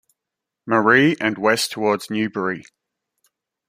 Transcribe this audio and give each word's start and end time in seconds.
Marie 0.65 1.15
and 1.21 1.37
west 1.37 1.69
towards 1.71 2.09
Newberry. 2.09 2.63